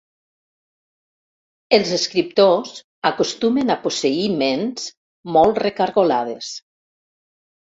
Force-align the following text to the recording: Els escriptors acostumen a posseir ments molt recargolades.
Els 1.77 1.91
escriptors 1.97 2.71
acostumen 3.11 3.75
a 3.75 3.77
posseir 3.85 4.25
ments 4.41 4.89
molt 5.37 5.63
recargolades. 5.67 6.51